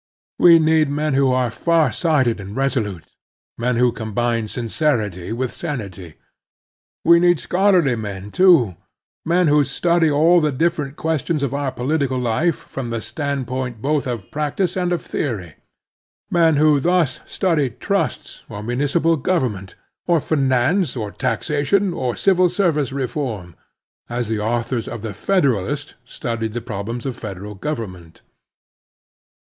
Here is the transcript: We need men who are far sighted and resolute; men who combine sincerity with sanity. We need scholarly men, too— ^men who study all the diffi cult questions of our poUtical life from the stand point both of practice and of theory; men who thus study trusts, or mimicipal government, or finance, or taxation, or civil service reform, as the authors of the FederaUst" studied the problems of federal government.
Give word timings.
We 0.39 0.57
need 0.57 0.89
men 0.89 1.13
who 1.13 1.31
are 1.31 1.51
far 1.51 1.91
sighted 1.91 2.39
and 2.39 2.55
resolute; 2.55 3.03
men 3.55 3.75
who 3.75 3.91
combine 3.91 4.47
sincerity 4.47 5.31
with 5.31 5.51
sanity. 5.53 6.15
We 7.05 7.19
need 7.19 7.39
scholarly 7.39 7.95
men, 7.95 8.31
too— 8.31 8.77
^men 9.29 9.47
who 9.47 9.63
study 9.63 10.09
all 10.09 10.41
the 10.41 10.51
diffi 10.51 10.77
cult 10.85 10.95
questions 10.95 11.43
of 11.43 11.53
our 11.53 11.71
poUtical 11.71 12.19
life 12.19 12.55
from 12.55 12.89
the 12.89 12.99
stand 12.99 13.45
point 13.45 13.79
both 13.79 14.07
of 14.07 14.31
practice 14.31 14.75
and 14.75 14.91
of 14.91 15.03
theory; 15.03 15.57
men 16.31 16.55
who 16.55 16.79
thus 16.79 17.19
study 17.27 17.69
trusts, 17.69 18.43
or 18.49 18.63
mimicipal 18.63 19.21
government, 19.21 19.75
or 20.07 20.19
finance, 20.19 20.95
or 20.97 21.11
taxation, 21.11 21.93
or 21.93 22.15
civil 22.15 22.49
service 22.49 22.91
reform, 22.91 23.55
as 24.09 24.29
the 24.29 24.39
authors 24.39 24.87
of 24.87 25.03
the 25.03 25.09
FederaUst" 25.13 25.93
studied 26.03 26.53
the 26.53 26.59
problems 26.61 27.05
of 27.05 27.15
federal 27.15 27.53
government. 27.53 28.23